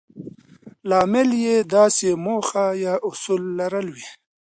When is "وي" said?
3.95-4.07